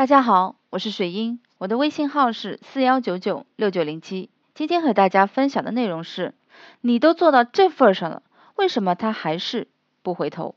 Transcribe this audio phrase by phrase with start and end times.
[0.00, 4.30] 大家好，我是水英，我的微信号是四幺九九六九零七。
[4.54, 6.32] 今天和大家分享的内容是：
[6.80, 8.22] 你都做到这份上了，
[8.56, 9.68] 为什么他还是
[10.00, 10.54] 不回头？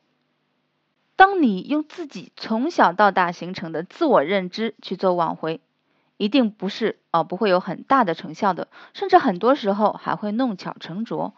[1.18, 5.60] 当你用自己从小到大形成的自我认知去做挽回，
[6.16, 11.34] 一定不是啊，不会有很大的成效的，甚至很多时候还会弄巧成拙。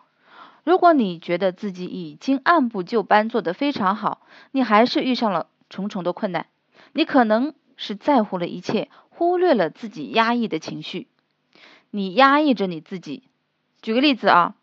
[0.64, 6.46] 如果你觉得自己已经按部就班做得非常好，你还是遇上了重重的困难，
[6.94, 11.08] 你可能是在乎了一切，忽略了自己压抑的情绪。
[11.92, 13.24] 你压抑着你自己。
[13.82, 14.56] 举个例子啊，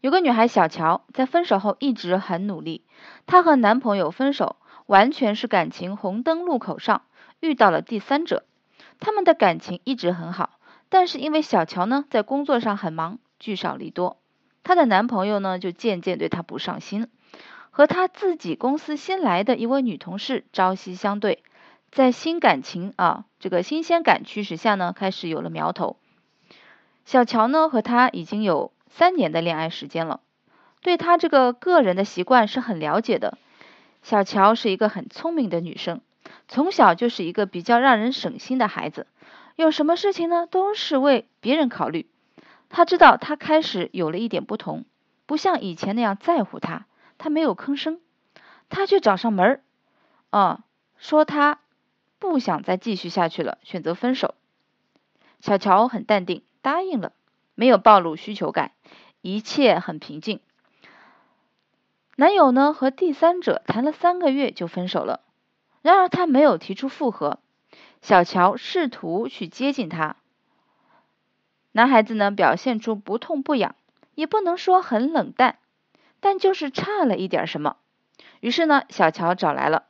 [0.00, 2.84] 有个女孩小乔，在分手后一直很努力。
[3.26, 4.56] 她和男朋友分手，
[4.86, 7.02] 完全是感情红灯路口上
[7.40, 8.44] 遇到了第三者。
[8.98, 14.18] 他们的感情一直很好，但是因为小乔呢在工作上很忙，聚少离多。
[14.62, 17.08] 她的男朋友呢，就渐渐对她不上心，
[17.70, 21.42] 和她自己公司新来的一位女同事朝夕相对，
[21.92, 25.96] 在新感情啊这个新鲜感驱使下呢，开始有了苗头。
[27.04, 30.20] 小乔呢和他已经有三年的恋爱时间了，
[30.82, 33.38] 对他这个个人的习惯是很了解的。
[34.02, 36.00] 小乔是一个很聪明的女生，
[36.46, 39.08] 从小就是一个比较让人省心的孩子，
[39.56, 42.08] 有什么事情呢都是为别人考虑。
[42.68, 44.84] 他知道他开始有了一点不同，
[45.26, 46.86] 不像以前那样在乎他，
[47.18, 48.00] 他没有吭声，
[48.68, 49.60] 他却找上门儿，
[50.30, 50.60] 啊，
[50.96, 51.58] 说他
[52.20, 54.36] 不想再继续下去了，选择分手。
[55.40, 57.12] 小乔很淡定，答应了，
[57.56, 58.72] 没有暴露需求感，
[59.22, 60.40] 一切很平静。
[62.16, 65.20] 男友呢和第三者谈了三个月就分手了，
[65.80, 67.40] 然而他没有提出复合，
[68.02, 70.16] 小乔试图去接近他。
[71.72, 73.74] 男孩子呢，表现出不痛不痒，
[74.14, 75.58] 也不能说很冷淡，
[76.20, 77.78] 但就是差了一点什么。
[78.40, 79.84] 于是呢，小乔找来了。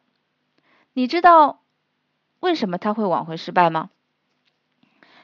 [0.93, 1.60] 你知道
[2.41, 3.91] 为什么他会挽回失败吗？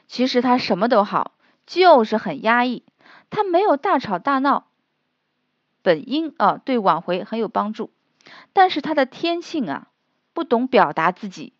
[0.07, 1.33] 其实他什么都好，
[1.65, 2.83] 就是很压抑。
[3.29, 4.67] 他没有大吵大闹，
[5.81, 7.91] 本应啊对挽回很有帮助，
[8.53, 9.89] 但是他的天性啊
[10.33, 11.53] 不懂表达自己。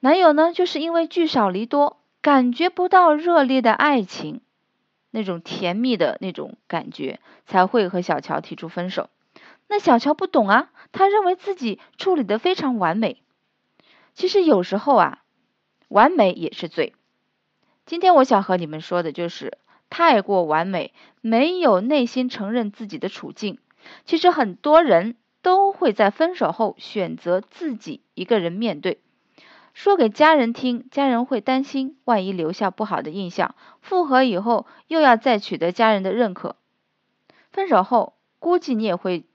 [0.00, 1.98] 男友呢，就是因为聚少离多。
[2.22, 4.40] 感觉不到热烈的爱情，
[5.12, 9.10] 那种甜蜜的那种感觉，才会和小乔提出分手。
[9.68, 13.22] 那小乔不懂啊，他认为自己处理的非常完美。
[14.16, 15.22] 其实有时候啊，
[15.88, 16.94] 完美也是罪。
[17.84, 19.58] 今天我想和你们说的就是
[19.90, 23.58] 太过完美，没有内心承认自己的处境。
[24.06, 29.02] 其实很多人都会在分手后选择自己一个人面对。
[29.74, 33.54] 说给家人听，家人会担心，万一留下不好的印象。
[33.82, 36.56] 复合以后又要再取得家人的认可，
[37.50, 39.26] 分手后估计你也会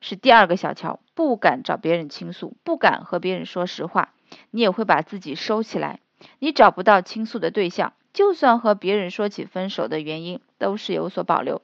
[0.00, 4.12] 是第二个小乔，不敢找别人倾诉，不敢和别人说实话，
[4.50, 6.00] 你也会把自己收起来，
[6.38, 11.62] 你找不到倾诉的对象，就算和别人说起分手的原因，都是有所保留。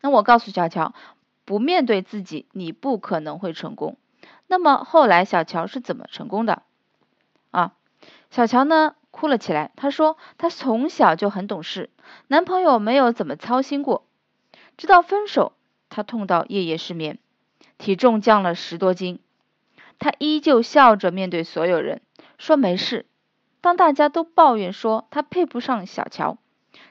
[0.00, 0.94] 那我告诉小乔，
[1.44, 3.96] 不面对自己，你不可能会成功。
[4.46, 6.62] 那么后来小乔是怎么成功的？
[7.50, 7.74] 啊，
[8.30, 9.72] 小乔呢哭了起来。
[9.76, 11.90] 她说：“她从小就很懂事，
[12.28, 14.06] 男朋友没有怎么操心过。
[14.76, 15.52] 直到分手，
[15.88, 17.18] 她痛到夜夜失眠，
[17.76, 19.18] 体重降了十多斤。
[19.98, 22.00] 他依旧笑着面对所有人，
[22.38, 23.06] 说没事。
[23.60, 26.38] 当大家都抱怨说他配不上小乔，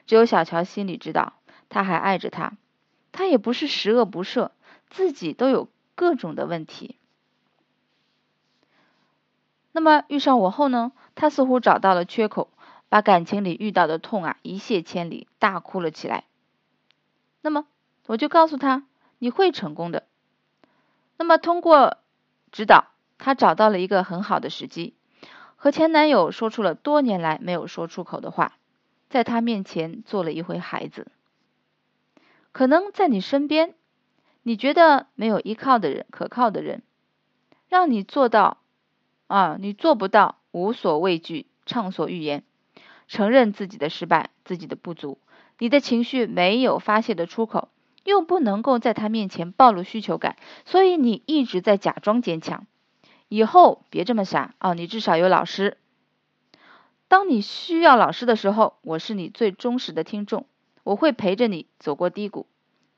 [0.06, 1.34] 只有小乔心里知道，
[1.68, 2.52] 他还爱着他。
[3.10, 4.50] 他也不是十恶不赦，
[4.90, 6.96] 自己都有各种的问题。”
[9.72, 10.92] 那么遇上我后呢？
[11.14, 12.50] 他似乎找到了缺口，
[12.88, 16.24] 把感情里遇到的痛啊一泻千里，大哭了起来。
[17.40, 17.66] 那么
[18.06, 18.84] 我就告诉他，
[19.18, 20.06] 你会成功的。
[21.16, 21.98] 那么通过
[22.50, 22.88] 指导，
[23.18, 24.94] 她找到了一个很好的时机，
[25.56, 28.56] 和前男友说出了多年来没有说出口的话，
[29.10, 31.08] 在他面前做了一回孩子。
[32.52, 33.74] 可能在你身边，
[34.42, 36.82] 你觉得没有依靠的人、可靠的人，
[37.68, 38.58] 让你做到。
[39.26, 42.44] 啊，你做不到无所畏惧、畅所欲言，
[43.08, 45.18] 承认自己的失败、自己的不足，
[45.58, 47.68] 你的情绪没有发泄的出口，
[48.04, 52.66] 又不能够在他面前暴露需求感，所以你一直在假装坚强。
[53.28, 54.74] 以后别这么傻啊！
[54.74, 55.76] 你至少有老师，
[57.08, 60.46] 当你需要老师的时候，我是你最忠实的听众，
[60.82, 62.46] 我会陪着你走过低谷。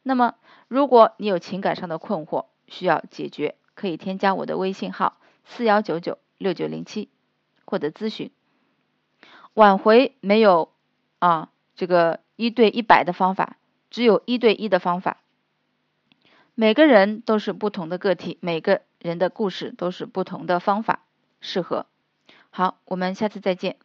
[0.02, 0.36] 那么，
[0.68, 5.18] 如果你有情感上的困惑需要解决，可以添加我的微信号。
[5.44, 7.08] 四幺九九六九零七，
[7.64, 8.30] 获得咨询。
[9.54, 10.70] 挽回没有
[11.18, 13.56] 啊，这个一对一百的方法，
[13.90, 15.18] 只有一对一的方法。
[16.54, 21.05] 每个人都是不同的个体，每个人的故事都是不同的方法
[21.41, 21.87] 适合。
[22.50, 23.79] 好，我们下次再见。